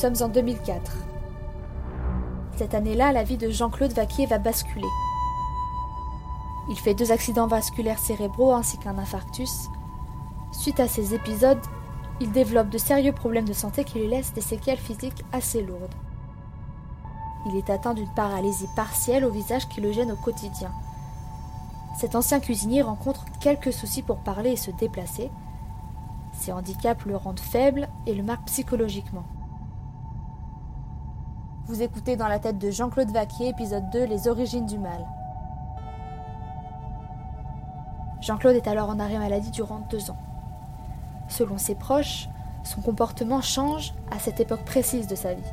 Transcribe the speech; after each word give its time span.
sommes 0.00 0.22
en 0.22 0.28
2004. 0.28 0.92
Cette 2.56 2.72
année-là, 2.72 3.12
la 3.12 3.22
vie 3.22 3.36
de 3.36 3.50
Jean-Claude 3.50 3.92
Vaquier 3.92 4.24
va 4.24 4.38
basculer. 4.38 4.88
Il 6.70 6.78
fait 6.78 6.94
deux 6.94 7.12
accidents 7.12 7.46
vasculaires 7.46 7.98
cérébraux 7.98 8.54
ainsi 8.54 8.78
qu'un 8.78 8.96
infarctus. 8.96 9.68
Suite 10.52 10.80
à 10.80 10.88
ces 10.88 11.12
épisodes, 11.12 11.60
il 12.18 12.32
développe 12.32 12.70
de 12.70 12.78
sérieux 12.78 13.12
problèmes 13.12 13.44
de 13.44 13.52
santé 13.52 13.84
qui 13.84 13.98
lui 13.98 14.06
laissent 14.06 14.32
des 14.32 14.40
séquelles 14.40 14.78
physiques 14.78 15.22
assez 15.32 15.60
lourdes. 15.60 15.94
Il 17.46 17.56
est 17.56 17.68
atteint 17.68 17.92
d'une 17.92 18.14
paralysie 18.14 18.70
partielle 18.74 19.26
au 19.26 19.30
visage 19.30 19.68
qui 19.68 19.82
le 19.82 19.92
gêne 19.92 20.12
au 20.12 20.16
quotidien. 20.16 20.72
Cet 21.98 22.14
ancien 22.14 22.40
cuisinier 22.40 22.80
rencontre 22.80 23.26
quelques 23.38 23.74
soucis 23.74 24.02
pour 24.02 24.20
parler 24.20 24.52
et 24.52 24.56
se 24.56 24.70
déplacer. 24.70 25.30
Ces 26.32 26.52
handicaps 26.52 27.04
le 27.04 27.16
rendent 27.16 27.38
faible 27.38 27.86
et 28.06 28.14
le 28.14 28.22
marquent 28.22 28.46
psychologiquement. 28.46 29.26
Vous 31.70 31.82
écoutez 31.82 32.16
dans 32.16 32.26
la 32.26 32.40
tête 32.40 32.58
de 32.58 32.72
Jean-Claude 32.72 33.12
Vaquier, 33.12 33.50
épisode 33.50 33.88
2, 33.90 34.02
Les 34.02 34.26
origines 34.26 34.66
du 34.66 34.76
mal. 34.76 35.06
Jean-Claude 38.20 38.56
est 38.56 38.66
alors 38.66 38.88
en 38.88 38.98
arrêt 38.98 39.20
maladie 39.20 39.52
durant 39.52 39.78
deux 39.88 40.10
ans. 40.10 40.18
Selon 41.28 41.58
ses 41.58 41.76
proches, 41.76 42.28
son 42.64 42.80
comportement 42.80 43.40
change 43.40 43.94
à 44.10 44.18
cette 44.18 44.40
époque 44.40 44.64
précise 44.64 45.06
de 45.06 45.14
sa 45.14 45.34
vie. 45.34 45.52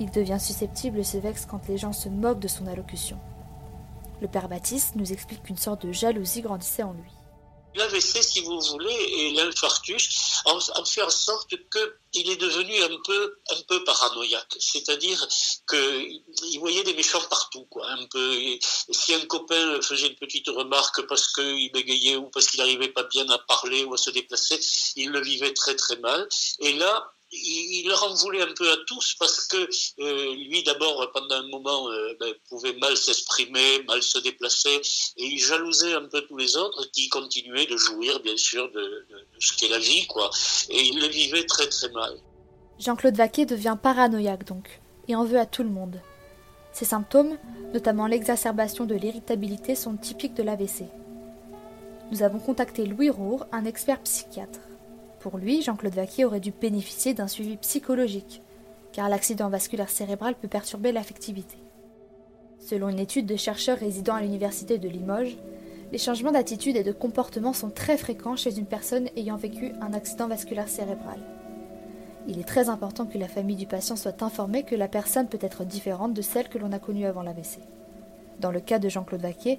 Il 0.00 0.10
devient 0.10 0.40
susceptible 0.40 0.98
et 0.98 1.04
se 1.04 1.18
vexe 1.18 1.44
quand 1.44 1.68
les 1.68 1.76
gens 1.76 1.92
se 1.92 2.08
moquent 2.08 2.40
de 2.40 2.48
son 2.48 2.66
allocution. 2.66 3.18
Le 4.22 4.28
père 4.28 4.48
Baptiste 4.48 4.96
nous 4.96 5.12
explique 5.12 5.42
qu'une 5.42 5.58
sorte 5.58 5.84
de 5.84 5.92
jalousie 5.92 6.40
grandissait 6.40 6.84
en 6.84 6.94
lui. 6.94 7.12
L'AVC, 7.74 8.22
si 8.22 8.40
vous 8.40 8.60
voulez, 8.60 8.94
et 8.94 9.30
l'infarctus 9.32 10.42
ont, 10.46 10.84
fait 10.84 11.02
en 11.02 11.10
sorte 11.10 11.48
qu'il 11.48 12.30
est 12.30 12.36
devenu 12.36 12.82
un 12.82 12.96
peu, 13.04 13.36
un 13.50 13.62
peu 13.68 13.82
paranoïaque. 13.84 14.56
C'est-à-dire 14.58 15.26
qu'il 15.68 16.60
voyait 16.60 16.84
des 16.84 16.94
méchants 16.94 17.22
partout, 17.28 17.64
quoi. 17.70 17.86
Un 17.88 18.06
peu. 18.06 18.36
si 18.90 19.14
un 19.14 19.26
copain 19.26 19.80
faisait 19.82 20.08
une 20.08 20.16
petite 20.16 20.48
remarque 20.48 21.02
parce 21.06 21.32
qu'il 21.32 21.72
bégayait 21.72 22.16
ou 22.16 22.28
parce 22.30 22.46
qu'il 22.46 22.58
n'arrivait 22.58 22.88
pas 22.88 23.04
bien 23.04 23.28
à 23.30 23.38
parler 23.38 23.84
ou 23.84 23.94
à 23.94 23.98
se 23.98 24.10
déplacer, 24.10 24.58
il 24.96 25.10
le 25.10 25.20
vivait 25.20 25.52
très 25.52 25.74
très 25.74 25.96
mal. 25.96 26.28
Et 26.60 26.74
là, 26.74 27.13
il, 27.34 27.88
leur 27.88 28.02
en 28.04 28.14
voulait 28.14 28.42
un 28.42 28.52
peu 28.56 28.70
à 28.70 28.76
tous 28.86 29.16
parce 29.18 29.46
que 29.46 29.68
euh, 30.00 30.34
lui, 30.34 30.62
d'abord, 30.62 31.10
pendant 31.12 31.36
un 31.36 31.48
moment, 31.48 31.88
euh, 31.88 32.16
ben, 32.20 32.32
pouvait 32.48 32.74
mal 32.74 32.96
s'exprimer, 32.96 33.82
mal 33.86 34.02
se 34.02 34.18
déplacer, 34.18 34.80
et 35.16 35.24
il 35.24 35.38
jalousait 35.38 35.94
un 35.94 36.04
peu 36.04 36.22
tous 36.22 36.36
les 36.36 36.56
autres 36.56 36.90
qui 36.92 37.08
continuaient 37.08 37.66
de 37.66 37.76
jouir, 37.76 38.20
bien 38.20 38.36
sûr, 38.36 38.70
de, 38.72 39.06
ce 39.38 39.56
qu'est 39.56 39.68
la 39.68 39.78
vie, 39.78 40.06
quoi. 40.06 40.30
Et 40.70 40.80
il 40.80 41.00
le 41.00 41.08
vivait 41.08 41.44
très 41.44 41.68
très 41.68 41.90
mal. 41.90 42.14
Jean-Claude 42.78 43.16
Vaquet 43.16 43.46
devient 43.46 43.76
paranoïaque 43.80 44.44
donc, 44.44 44.80
et 45.08 45.14
en 45.14 45.24
veut 45.24 45.38
à 45.38 45.46
tout 45.46 45.62
le 45.62 45.70
monde. 45.70 46.00
Ces 46.72 46.84
symptômes, 46.84 47.38
notamment 47.72 48.08
l'exacerbation 48.08 48.84
de 48.84 48.96
l'irritabilité, 48.96 49.76
sont 49.76 49.96
typiques 49.96 50.34
de 50.34 50.42
l'AVC. 50.42 50.84
Nous 52.10 52.22
avons 52.22 52.40
contacté 52.40 52.84
Louis 52.84 53.10
Roure, 53.10 53.46
un 53.52 53.64
expert 53.64 54.00
psychiatre. 54.02 54.58
Pour 55.24 55.38
lui, 55.38 55.62
Jean-Claude 55.62 55.94
Vaquier 55.94 56.26
aurait 56.26 56.38
dû 56.38 56.52
bénéficier 56.52 57.14
d'un 57.14 57.28
suivi 57.28 57.56
psychologique, 57.56 58.42
car 58.92 59.08
l'accident 59.08 59.48
vasculaire 59.48 59.88
cérébral 59.88 60.34
peut 60.34 60.48
perturber 60.48 60.92
l'affectivité. 60.92 61.56
Selon 62.58 62.90
une 62.90 62.98
étude 62.98 63.24
de 63.24 63.34
chercheurs 63.34 63.78
résidant 63.78 64.16
à 64.16 64.20
l'université 64.20 64.76
de 64.76 64.86
Limoges, 64.86 65.38
les 65.92 65.96
changements 65.96 66.30
d'attitude 66.30 66.76
et 66.76 66.84
de 66.84 66.92
comportement 66.92 67.54
sont 67.54 67.70
très 67.70 67.96
fréquents 67.96 68.36
chez 68.36 68.58
une 68.58 68.66
personne 68.66 69.08
ayant 69.16 69.38
vécu 69.38 69.72
un 69.80 69.94
accident 69.94 70.28
vasculaire 70.28 70.68
cérébral. 70.68 71.20
Il 72.28 72.38
est 72.38 72.46
très 72.46 72.68
important 72.68 73.06
que 73.06 73.16
la 73.16 73.26
famille 73.26 73.56
du 73.56 73.66
patient 73.66 73.96
soit 73.96 74.22
informée 74.22 74.64
que 74.64 74.74
la 74.74 74.88
personne 74.88 75.28
peut 75.28 75.38
être 75.40 75.64
différente 75.64 76.12
de 76.12 76.20
celle 76.20 76.50
que 76.50 76.58
l'on 76.58 76.72
a 76.72 76.78
connue 76.78 77.06
avant 77.06 77.22
l'AVC. 77.22 77.60
Dans 78.40 78.50
le 78.50 78.60
cas 78.60 78.78
de 78.78 78.90
Jean-Claude 78.90 79.22
Vaquier, 79.22 79.58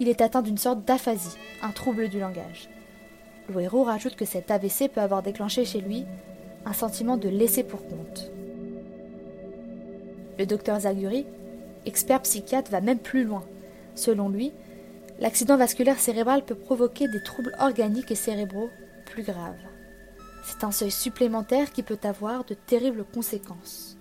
il 0.00 0.08
est 0.08 0.22
atteint 0.22 0.42
d'une 0.42 0.58
sorte 0.58 0.84
d'aphasie, 0.84 1.36
un 1.62 1.70
trouble 1.70 2.08
du 2.08 2.18
langage. 2.18 2.68
Louero 3.48 3.84
rajoute 3.84 4.16
que 4.16 4.24
cet 4.24 4.50
AVC 4.50 4.90
peut 4.92 5.00
avoir 5.00 5.22
déclenché 5.22 5.64
chez 5.64 5.80
lui 5.80 6.04
un 6.66 6.72
sentiment 6.72 7.16
de 7.16 7.28
laisser 7.28 7.62
pour 7.62 7.86
compte. 7.86 8.30
Le 10.38 10.46
docteur 10.46 10.80
Zaguri, 10.80 11.26
expert 11.86 12.22
psychiatre, 12.22 12.70
va 12.70 12.80
même 12.80 12.98
plus 12.98 13.24
loin. 13.24 13.44
Selon 13.94 14.28
lui, 14.28 14.52
l'accident 15.18 15.56
vasculaire 15.56 15.98
cérébral 15.98 16.44
peut 16.44 16.54
provoquer 16.54 17.08
des 17.08 17.22
troubles 17.22 17.54
organiques 17.58 18.10
et 18.10 18.16
cérébraux 18.16 18.70
plus 19.06 19.22
graves. 19.22 19.56
C'est 20.44 20.64
un 20.64 20.70
seuil 20.70 20.90
supplémentaire 20.90 21.72
qui 21.72 21.82
peut 21.82 21.98
avoir 22.04 22.44
de 22.44 22.54
terribles 22.54 23.04
conséquences. 23.04 23.96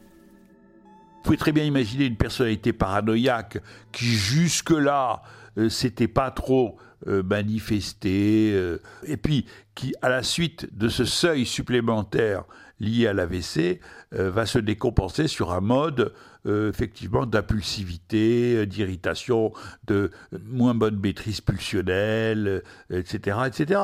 Vous 1.15 1.21
pouvez 1.23 1.37
très 1.37 1.51
bien 1.51 1.63
imaginer 1.63 2.05
une 2.05 2.15
personnalité 2.15 2.71
paranoïaque 2.71 3.57
qui 3.91 4.05
jusque-là 4.05 5.23
s'était 5.69 6.07
pas 6.07 6.31
trop 6.31 6.77
euh, 7.05 7.21
manifesté, 7.21 8.53
euh, 8.55 8.81
et 9.05 9.17
puis 9.17 9.45
qui, 9.75 9.93
à 10.01 10.09
la 10.09 10.23
suite 10.23 10.67
de 10.75 10.89
ce 10.89 11.05
seuil 11.05 11.45
supplémentaire 11.45 12.43
lié 12.79 13.05
à 13.05 13.13
l'AVC, 13.13 13.79
euh, 14.15 14.31
va 14.31 14.47
se 14.47 14.57
décompenser 14.57 15.27
sur 15.27 15.51
un 15.51 15.61
mode 15.61 16.13
effectivement 16.45 17.25
d'impulsivité, 17.25 18.65
d'irritation, 18.65 19.51
de 19.85 20.11
moins 20.45 20.73
bonne 20.73 20.97
maîtrise 20.97 21.41
pulsionnelle, 21.41 22.63
etc., 22.89 23.39
etc. 23.47 23.81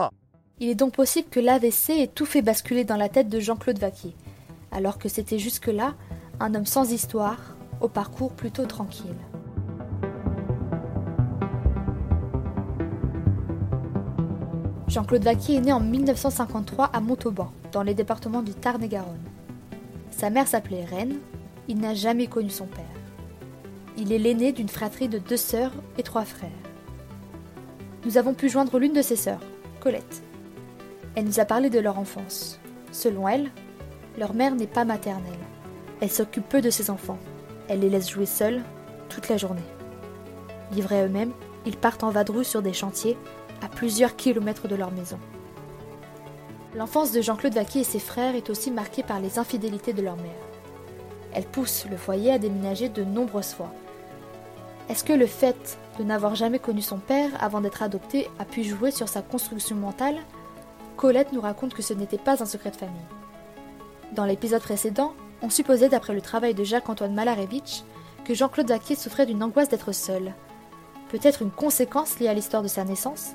Il 0.62 0.70
est 0.70 0.76
donc 0.76 0.94
possible 0.94 1.28
que 1.30 1.42
l'AVC 1.42 1.90
ait 1.90 2.08
tout 2.08 2.26
fait 2.26 2.42
basculer 2.42 2.86
dans 2.86 2.96
la 2.96 3.10
tête 3.10 3.28
de 3.28 3.42
Jean-Claude 3.42 3.80
Vaquier, 3.80 4.16
alors 4.72 4.98
que 4.98 5.10
c'était 5.10 5.40
jusque-là 5.40 5.94
un 6.40 6.56
homme 6.56 6.66
sans 6.66 6.90
histoire, 6.94 7.58
au 7.82 7.90
parcours 7.90 8.32
plutôt 8.32 8.66
tranquille. 8.66 9.18
Jean-Claude 14.94 15.24
Vaquier 15.24 15.56
est 15.56 15.62
né 15.62 15.74
en 15.74 15.80
1953 15.80 16.92
à 16.94 17.00
Montauban, 17.00 17.52
dans 17.72 17.82
les 17.82 17.96
départements 17.96 18.44
du 18.44 18.54
Tarn 18.54 18.84
et 18.84 18.88
Garonne. 18.88 19.26
Sa 20.12 20.30
mère 20.30 20.48
s'appelait 20.48 20.86
Reine, 20.86 21.18
il 21.68 21.80
n'a 21.80 21.96
jamais 21.96 22.28
connu 22.28 22.52
son 22.52 22.68
père. 22.68 22.86
Il 23.98 24.12
est 24.12 24.20
l'aîné 24.20 24.52
d'une 24.52 24.70
fratrie 24.70 25.08
de 25.08 25.18
deux 25.18 25.36
sœurs 25.36 25.72
et 25.98 26.04
trois 26.04 26.26
frères. 26.26 26.52
Nous 28.06 28.20
avons 28.20 28.36
pu 28.36 28.50
joindre 28.50 28.78
l'une 28.78 28.94
de 28.94 29.02
ses 29.02 29.16
sœurs, 29.16 29.40
Colette. 29.80 30.22
Elle 31.16 31.26
nous 31.26 31.40
a 31.40 31.46
parlé 31.46 31.72
de 31.72 31.80
leur 31.80 31.98
enfance. 31.98 32.60
Selon 32.92 33.28
elle, 33.28 33.50
leur 34.20 34.36
mère 34.36 34.54
n'est 34.54 34.68
pas 34.68 34.86
maternelle. 34.86 35.34
Elle 36.02 36.12
s'occupe 36.12 36.48
peu 36.48 36.62
de 36.62 36.70
ses 36.70 36.92
enfants. 36.92 37.18
Elle 37.68 37.80
les 37.80 37.90
laisse 37.90 38.12
jouer 38.12 38.28
seuls 38.28 38.62
toute 39.10 39.28
la 39.28 39.38
journée. 39.38 39.62
Livrés 40.72 41.04
eux-mêmes, 41.04 41.34
ils 41.66 41.78
partent 41.78 42.04
en 42.04 42.12
vadrouille 42.12 42.46
sur 42.46 42.62
des 42.62 42.74
chantiers 42.74 43.18
à 43.64 43.70
plusieurs 43.70 44.16
kilomètres 44.16 44.68
de 44.68 44.76
leur 44.76 44.92
maison. 44.92 45.18
L'enfance 46.76 47.12
de 47.12 47.22
Jean-Claude 47.22 47.54
Vaquier 47.54 47.82
et 47.82 47.86
ses 47.86 48.00
frères 48.00 48.36
est 48.36 48.50
aussi 48.50 48.72
marquée 48.72 49.04
par 49.04 49.20
les 49.20 49.40
infidélités 49.40 49.94
de 49.94 50.02
leur 50.02 50.18
mère. 50.18 50.32
Elle 51.34 51.46
pousse 51.46 51.86
le 51.90 51.98
foyer 51.98 52.32
à 52.32 52.40
déménager 52.40 52.90
de 52.90 53.04
nombreuses 53.04 53.54
fois. 53.54 53.72
Est-ce 54.90 55.04
que 55.04 55.14
le 55.14 55.28
fait 55.28 55.78
de 55.98 56.04
n'avoir 56.04 56.36
jamais 56.36 56.60
connu 56.60 56.82
son 56.82 56.98
père 56.98 57.30
avant 57.40 57.62
d'être 57.62 57.84
adopté 57.84 58.30
a 58.38 58.46
pu 58.46 58.64
jouer 58.64 58.92
sur 58.92 59.08
sa 59.08 59.22
construction 59.22 59.76
mentale? 59.76 60.18
Colette 60.98 61.32
nous 61.32 61.42
raconte 61.42 61.74
que 61.74 61.82
ce 61.82 61.94
n'était 61.94 62.18
pas 62.18 62.42
un 62.44 62.48
secret 62.48 62.72
de 62.72 62.76
famille. 62.76 62.96
Dans 64.12 64.26
l'épisode 64.26 64.62
précédent, 64.62 65.14
on 65.42 65.50
supposait, 65.50 65.90
d'après 65.90 66.14
le 66.14 66.22
travail 66.22 66.54
de 66.54 66.64
Jacques-Antoine 66.64 67.14
Malarevitch, 67.14 67.84
que 68.26 68.34
Jean-Claude 68.34 68.70
Vaquier 68.70 68.96
souffrait 68.96 69.26
d'une 69.26 69.44
angoisse 69.44 69.70
d'être 69.70 69.92
seul. 69.92 70.34
Peut-être 71.10 71.42
une 71.42 71.52
conséquence 71.52 72.20
liée 72.20 72.28
à 72.28 72.34
l'histoire 72.34 72.64
de 72.64 72.68
sa 72.68 72.84
naissance? 72.84 73.34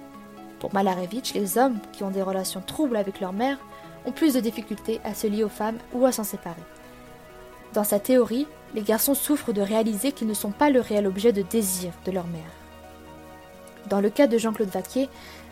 Pour 0.59 0.75
Malarevitch, 0.75 1.35
les 1.35 1.59
hommes 1.59 1.79
qui 1.93 2.05
ont 2.05 2.11
des 2.11 2.23
relations 2.23 2.61
troubles 2.61 2.97
avec 2.97 3.21
leur 3.21 3.33
mère 3.33 3.59
ont 4.07 4.13
plus 4.13 4.35
de 4.35 4.41
difficultés 4.41 5.01
à 5.05 5.15
se 5.15 5.27
lier 5.27 5.45
aux 5.45 5.49
femmes 5.49 5.79
ou 5.93 6.05
à 6.07 6.13
s'en 6.13 6.25
séparer. 6.25 6.63
Dans 7.75 7.85
sa 7.85 8.01
théorie, 8.01 8.47
les 8.75 8.83
garçons 8.83 9.15
souffrent 9.15 9.53
de 9.53 9.61
réaliser 9.61 10.13
qu'ils 10.13 10.29
ne 10.29 10.35
sont 10.35 10.51
pas 10.51 10.71
le 10.71 10.81
réel 10.81 11.07
objet 11.07 11.33
de 11.33 11.43
désir 11.43 11.93
de 12.05 12.13
leur 12.13 12.27
mère. 12.27 12.41
Dans 13.89 14.01
le 14.01 14.11
cas 14.11 14.27
de 14.27 14.39
Jean-Claude 14.39 14.69
Vaquier, 14.69 15.09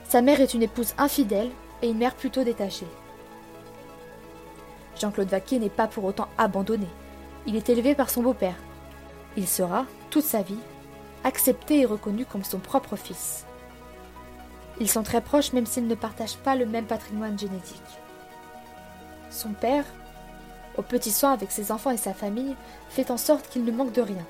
sa 0.08 0.23
mère 0.23 0.41
est 0.41 0.55
une 0.55 0.62
épouse 0.62 0.94
infidèle 0.99 1.50
et 1.82 1.88
une 1.88 1.99
mère 1.99 2.14
plutôt 2.14 2.44
détachée. 2.44 2.87
Jean-Claude 5.00 5.29
Vaquier 5.29 5.59
n'est 5.59 5.69
pas 5.69 5.87
pour 5.87 6.05
autant 6.05 6.29
abandonné. 6.38 6.87
Il 7.47 7.56
est 7.56 7.69
élevé 7.69 7.94
par 7.94 8.11
son 8.11 8.23
beau-père. 8.23 8.56
Il 9.37 9.47
sera, 9.47 9.85
toute 10.11 10.25
sa 10.25 10.43
vie, 10.43 10.59
accepté 11.25 11.81
et 11.81 11.87
reconnu 11.87 12.25
comme 12.25 12.44
son 12.44 12.59
propre 12.59 12.97
fils. 12.97 13.45
Ils 14.81 14.90
sont 14.90 15.02
très 15.02 15.20
proches 15.20 15.52
même 15.52 15.67
s'ils 15.67 15.87
ne 15.87 15.94
partagent 15.94 16.37
pas 16.37 16.55
le 16.55 16.67
même 16.67 16.87
patrimoine 16.87 17.38
génétique. 17.38 17.82
Son 19.31 19.50
père, 19.50 19.84
au 20.76 20.82
petit 20.82 21.11
soin 21.11 21.32
avec 21.32 21.50
ses 21.50 21.73
enfants 21.73 21.90
et 21.90 21.96
sa 21.96 22.12
famille, 22.12 22.55
fait 22.90 23.11
en 23.11 23.17
sorte 23.17 23.49
qu'il 23.49 23.64
ne 23.64 23.73
manque 23.73 23.93
de 23.93 24.02
rien, 24.02 24.26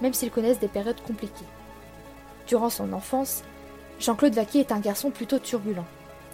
même 0.00 0.14
s'ils 0.14 0.30
connaissent 0.30 0.60
des 0.60 0.68
périodes 0.68 1.02
compliquées. 1.02 1.46
Durant 2.46 2.70
son 2.70 2.92
enfance, 2.92 3.42
Jean-Claude 3.98 4.34
Vaquier 4.34 4.60
est 4.60 4.72
un 4.72 4.80
garçon 4.80 5.10
plutôt 5.10 5.38
turbulent. 5.38 5.86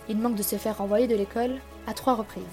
Il 0.08 0.18
manque 0.18 0.36
de 0.36 0.42
se 0.42 0.56
faire 0.56 0.78
renvoyer 0.78 1.08
de 1.08 1.16
l'école 1.16 1.56
à 1.86 1.94
trois 1.94 2.14
reprises. 2.14 2.44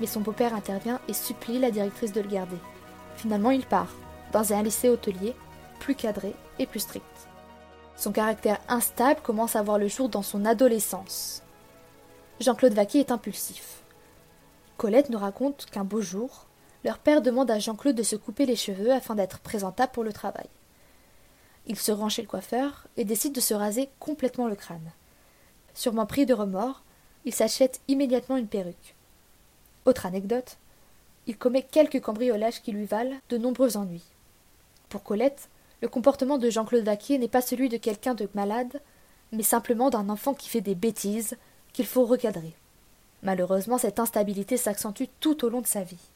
mais 0.00 0.06
son 0.06 0.20
beau-père 0.20 0.54
intervient 0.54 0.98
et 1.08 1.12
supplie 1.12 1.58
la 1.58 1.70
directrice 1.70 2.12
de 2.12 2.22
le 2.22 2.28
garder. 2.28 2.56
Finalement, 3.16 3.50
il 3.50 3.66
part, 3.66 3.94
dans 4.32 4.52
un 4.52 4.62
lycée 4.62 4.88
hôtelier, 4.88 5.34
plus 5.78 5.94
cadré 5.94 6.34
et 6.58 6.66
plus 6.66 6.80
strict. 6.80 7.04
Son 7.96 8.12
caractère 8.12 8.60
instable 8.68 9.20
commence 9.20 9.56
à 9.56 9.62
voir 9.62 9.78
le 9.78 9.88
jour 9.88 10.08
dans 10.08 10.22
son 10.22 10.44
adolescence. 10.44 11.42
Jean-Claude 12.40 12.72
Vaquier 12.72 13.00
est 13.00 13.12
impulsif. 13.12 13.82
Colette 14.78 15.10
nous 15.10 15.18
raconte 15.18 15.66
qu'un 15.66 15.84
beau 15.84 16.00
jour, 16.00 16.46
leur 16.84 16.98
père 16.98 17.20
demande 17.20 17.50
à 17.50 17.58
Jean-Claude 17.58 17.96
de 17.96 18.02
se 18.02 18.16
couper 18.16 18.46
les 18.46 18.56
cheveux 18.56 18.92
afin 18.92 19.14
d'être 19.14 19.40
présentable 19.40 19.92
pour 19.92 20.04
le 20.04 20.12
travail. 20.12 20.48
Il 21.66 21.78
se 21.78 21.92
rend 21.92 22.08
chez 22.08 22.22
le 22.22 22.28
coiffeur 22.28 22.86
et 22.96 23.04
décide 23.04 23.34
de 23.34 23.40
se 23.40 23.52
raser 23.52 23.90
complètement 23.98 24.48
le 24.48 24.56
crâne. 24.56 24.90
Sûrement 25.74 26.06
pris 26.06 26.24
de 26.24 26.32
remords, 26.32 26.82
il 27.26 27.34
s'achète 27.34 27.80
immédiatement 27.88 28.38
une 28.38 28.48
perruque. 28.48 28.94
Autre 29.84 30.06
anecdote, 30.06 30.56
il 31.26 31.36
commet 31.36 31.62
quelques 31.62 32.00
cambriolages 32.00 32.62
qui 32.62 32.72
lui 32.72 32.86
valent 32.86 33.16
de 33.28 33.36
nombreux 33.36 33.76
ennuis. 33.76 34.04
Pour 34.88 35.02
Colette, 35.02 35.48
le 35.80 35.88
comportement 35.88 36.38
de 36.38 36.50
Jean-Claude 36.50 36.84
Vaquier 36.84 37.18
n'est 37.18 37.28
pas 37.28 37.40
celui 37.40 37.68
de 37.68 37.76
quelqu'un 37.76 38.14
de 38.14 38.28
malade, 38.34 38.80
mais 39.32 39.42
simplement 39.42 39.90
d'un 39.90 40.08
enfant 40.08 40.34
qui 40.34 40.48
fait 40.48 40.60
des 40.60 40.74
bêtises 40.74 41.36
qu'il 41.72 41.86
faut 41.86 42.04
recadrer. 42.04 42.54
Malheureusement, 43.22 43.78
cette 43.78 44.00
instabilité 44.00 44.56
s'accentue 44.56 45.04
tout 45.20 45.44
au 45.44 45.48
long 45.48 45.60
de 45.60 45.66
sa 45.66 45.82
vie. 45.82 46.10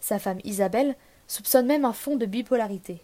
Sa 0.00 0.18
femme 0.18 0.40
Isabelle 0.44 0.96
soupçonne 1.26 1.66
même 1.66 1.84
un 1.84 1.92
fond 1.92 2.16
de 2.16 2.26
bipolarité. 2.26 3.00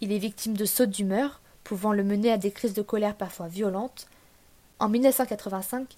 Il 0.00 0.12
est 0.12 0.18
victime 0.18 0.56
de 0.56 0.64
sautes 0.64 0.90
d'humeur, 0.90 1.40
pouvant 1.64 1.92
le 1.92 2.04
mener 2.04 2.32
à 2.32 2.38
des 2.38 2.50
crises 2.50 2.74
de 2.74 2.82
colère 2.82 3.16
parfois 3.16 3.48
violentes. 3.48 4.08
En 4.78 4.88
1985, 4.88 5.96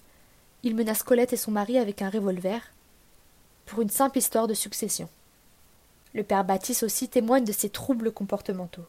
il 0.63 0.75
menace 0.75 1.03
Colette 1.03 1.33
et 1.33 1.37
son 1.37 1.51
mari 1.51 1.77
avec 1.77 2.01
un 2.01 2.09
revolver 2.09 2.61
pour 3.65 3.81
une 3.81 3.89
simple 3.89 4.17
histoire 4.17 4.47
de 4.47 4.53
succession. 4.53 5.07
Le 6.13 6.23
père 6.23 6.43
Baptiste 6.43 6.83
aussi 6.83 7.09
témoigne 7.09 7.45
de 7.45 7.51
ses 7.51 7.69
troubles 7.69 8.11
comportementaux. 8.11 8.85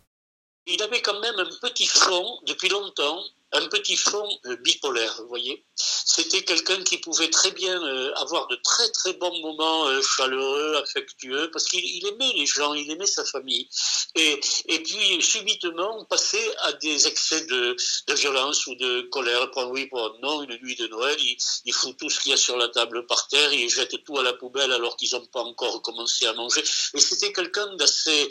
Il 0.67 0.83
avait 0.83 1.03
quand 1.03 1.21
même 1.21 1.39
un 1.39 1.51
petit 1.61 1.87
fond 1.87 2.39
depuis 2.47 2.69
longtemps 2.69 3.21
un 3.53 3.67
petit 3.69 3.97
fond 3.97 4.29
euh, 4.47 4.57
bipolaire, 4.57 5.15
vous 5.21 5.29
voyez. 5.29 5.65
C'était 5.77 6.43
quelqu'un 6.43 6.83
qui 6.83 6.99
pouvait 6.99 7.29
très 7.29 7.51
bien 7.51 7.83
euh, 7.83 8.13
avoir 8.17 8.47
de 8.49 8.57
très 8.57 8.89
très 8.91 9.13
bons 9.15 9.39
moments 9.41 9.87
euh, 9.89 10.01
chaleureux, 10.03 10.77
affectueux, 10.77 11.51
parce 11.53 11.65
qu'il 11.67 12.07
aimait 12.07 12.33
les 12.35 12.47
gens, 12.47 12.73
il 12.75 12.91
aimait 12.91 13.07
sa 13.07 13.25
famille. 13.25 13.69
Et, 14.15 14.41
et 14.67 14.83
puis 14.83 15.23
subitement 15.23 16.05
passer 16.07 16.43
à 16.63 16.73
des 16.75 17.07
excès 17.07 17.45
de, 17.47 17.77
violence 18.15 18.67
ou 18.67 18.75
de 18.77 19.03
colère. 19.11 19.51
Pour 19.51 19.71
oui, 19.71 19.87
pour 19.87 20.17
non, 20.23 20.43
une 20.43 20.59
nuit 20.63 20.77
de 20.77 20.87
Noël, 20.89 21.17
il, 21.21 21.37
il 21.65 21.73
fout 21.73 21.97
tout 21.99 22.11
ce 22.11 22.21
qu'il 22.21 22.31
y 22.31 22.35
a 22.35 22.39
sur 22.39 22.57
la 22.57 22.69
table 22.69 23.07
par 23.07 23.29
terre, 23.29 23.53
il 23.53 23.69
jette 23.69 24.03
tout 24.05 24.19
à 24.19 24.23
la 24.23 24.33
poubelle 24.33 24.73
alors 24.73 24.97
qu'ils 24.97 25.15
n'ont 25.15 25.27
pas 25.27 25.43
encore 25.43 25.83
commencé 25.83 26.27
à 26.27 26.33
manger. 26.35 26.63
Et 26.95 27.01
c'était 27.01 27.33
quelqu'un 27.33 27.75
d'assez 27.77 28.29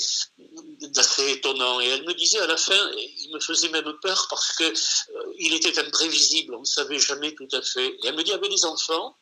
étonnant. 1.31 1.79
Et 1.79 1.87
elle 1.87 2.05
me 2.05 2.13
disait 2.13 2.39
à 2.39 2.47
la 2.47 2.57
fin, 2.57 2.91
il 2.95 3.31
me 3.33 3.39
faisait 3.39 3.69
même 3.69 3.93
peur 4.01 4.27
parce 4.29 4.53
que 4.53 4.73
il 5.39 5.53
était 5.53 5.77
imprévisible, 5.79 6.55
on 6.55 6.61
ne 6.61 6.65
savait 6.65 6.99
jamais 6.99 7.33
tout 7.35 7.47
à 7.51 7.61
fait. 7.61 7.87
Et 7.87 8.07
elle 8.07 8.15
me 8.15 8.23
dit, 8.23 8.31
avec 8.31 8.51
les 8.51 8.65
enfants, 8.65 9.17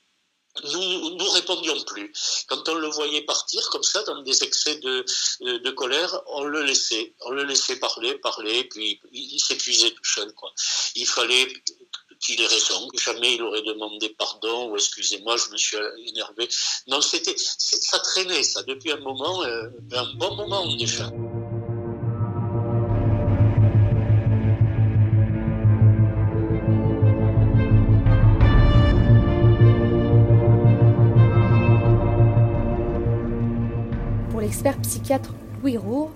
nous 0.64 1.16
nous 1.16 1.30
répondions 1.30 1.80
plus. 1.84 2.12
Quand 2.48 2.68
on 2.70 2.76
le 2.76 2.88
voyait 2.88 3.22
partir 3.22 3.70
comme 3.70 3.84
ça 3.84 4.04
dans 4.04 4.22
des 4.22 4.44
excès 4.44 4.76
de, 4.80 5.06
de, 5.42 5.72
colère, 5.72 6.22
on 6.28 6.44
le 6.44 6.64
laissait, 6.64 7.14
on 7.22 7.32
le 7.32 7.44
laissait 7.44 7.78
parler, 7.78 8.16
parler, 8.16 8.64
puis 8.66 9.00
il, 9.12 9.40
s'épuisait 9.40 9.92
tout 9.92 10.04
seul. 10.04 10.34
Quoi. 10.34 10.52
Il 10.96 11.08
fallait 11.08 11.48
qu'il 12.20 12.42
ait 12.42 12.48
raison, 12.48 12.90
jamais 12.96 13.36
il 13.36 13.44
aurait 13.44 13.62
demandé 13.62 14.10
pardon 14.10 14.72
ou 14.72 14.76
excusez-moi, 14.76 15.38
je 15.38 15.52
me 15.52 15.58
suis 15.58 15.78
énervé. 16.08 16.50
Non, 16.88 17.00
c'était, 17.02 17.36
ça 17.38 18.00
traînait 18.00 18.44
ça 18.44 18.64
depuis 18.64 18.92
un 18.92 19.00
moment, 19.00 19.44
euh, 19.44 19.70
un 19.94 20.14
bon 20.16 20.36
moment 20.36 20.76
déjà. 20.76 21.10
L'expert 34.50 34.82
psychiatre 34.82 35.36
Louis 35.62 35.78
Roux, 35.78 36.10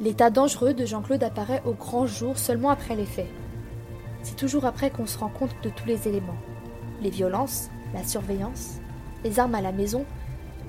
l'état 0.00 0.30
dangereux 0.30 0.74
de 0.74 0.86
Jean-Claude 0.86 1.24
apparaît 1.24 1.60
au 1.64 1.72
grand 1.72 2.06
jour 2.06 2.38
seulement 2.38 2.70
après 2.70 2.94
les 2.94 3.04
faits. 3.04 3.26
C'est 4.22 4.36
toujours 4.36 4.64
après 4.64 4.90
qu'on 4.90 5.06
se 5.06 5.18
rend 5.18 5.28
compte 5.28 5.56
de 5.64 5.70
tous 5.70 5.84
les 5.84 6.06
éléments. 6.06 6.36
Les 7.02 7.10
violences, 7.10 7.70
la 7.92 8.04
surveillance, 8.04 8.74
les 9.24 9.40
armes 9.40 9.56
à 9.56 9.60
la 9.60 9.72
maison, 9.72 10.06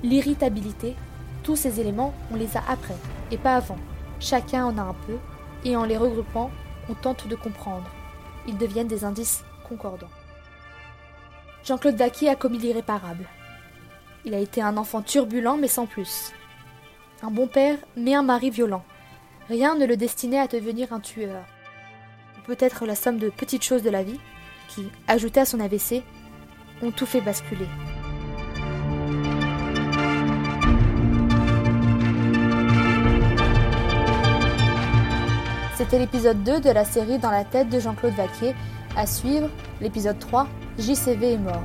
l'irritabilité, 0.02 0.96
tous 1.44 1.54
ces 1.54 1.78
éléments, 1.78 2.12
on 2.32 2.34
les 2.34 2.56
a 2.56 2.62
après, 2.68 2.96
et 3.30 3.38
pas 3.38 3.54
avant. 3.54 3.78
Chacun 4.18 4.64
en 4.64 4.76
a 4.76 4.82
un 4.82 4.96
peu, 5.06 5.16
et 5.64 5.76
en 5.76 5.84
les 5.84 5.96
regroupant, 5.96 6.50
on 6.88 6.94
tente 6.94 7.28
de 7.28 7.36
comprendre. 7.36 7.88
Ils 8.48 8.58
deviennent 8.58 8.88
des 8.88 9.04
indices 9.04 9.44
concordants. 9.68 10.10
Jean-Claude 11.62 11.94
Daquier 11.94 12.30
a 12.30 12.34
commis 12.34 12.58
l'irréparable. 12.58 13.28
Il 14.24 14.34
a 14.34 14.40
été 14.40 14.60
un 14.60 14.76
enfant 14.76 15.02
turbulent, 15.02 15.56
mais 15.56 15.68
sans 15.68 15.86
plus 15.86 16.32
un 17.22 17.30
bon 17.30 17.46
père, 17.46 17.78
mais 17.96 18.14
un 18.14 18.22
mari 18.22 18.50
violent. 18.50 18.84
Rien 19.48 19.74
ne 19.74 19.86
le 19.86 19.96
destinait 19.96 20.38
à 20.38 20.46
devenir 20.46 20.92
un 20.92 21.00
tueur. 21.00 21.44
Peut-être 22.46 22.86
la 22.86 22.94
somme 22.94 23.18
de 23.18 23.30
petites 23.30 23.64
choses 23.64 23.82
de 23.82 23.90
la 23.90 24.02
vie, 24.02 24.20
qui, 24.68 24.88
ajoutées 25.08 25.40
à 25.40 25.44
son 25.44 25.60
AVC, 25.60 26.02
ont 26.82 26.90
tout 26.90 27.06
fait 27.06 27.20
basculer. 27.20 27.66
C'était 35.76 35.98
l'épisode 35.98 36.42
2 36.42 36.60
de 36.60 36.70
la 36.70 36.84
série 36.84 37.18
Dans 37.18 37.30
la 37.30 37.44
tête 37.44 37.68
de 37.68 37.78
Jean-Claude 37.78 38.14
Vaquier. 38.14 38.54
À 38.96 39.06
suivre, 39.06 39.50
l'épisode 39.80 40.18
3, 40.18 40.48
JCV 40.78 41.34
est 41.34 41.38
mort. 41.38 41.62